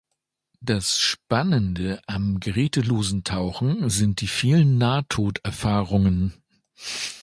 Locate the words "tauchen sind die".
3.23-4.27